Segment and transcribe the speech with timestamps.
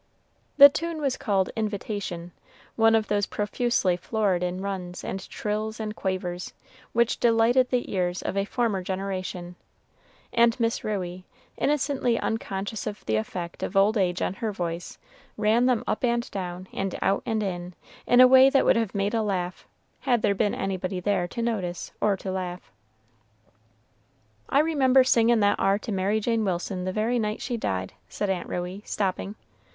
[0.57, 2.31] The tune was called "Invitation,"
[2.75, 6.55] one of those profusely florid in runs, and trills, and quavers,
[6.91, 9.55] which delighted the ears of a former generation;
[10.33, 11.25] and Miss Ruey,
[11.55, 14.97] innocently unconscious of the effect of old age on her voice,
[15.37, 17.75] ran them up and down, and out and in,
[18.07, 19.67] in a way that would have made a laugh,
[19.99, 22.71] had there been anybody there to notice or to laugh.
[24.49, 28.31] "I remember singin' that ar to Mary Jane Wilson the very night she died," said
[28.31, 29.35] Aunt Ruey, stopping.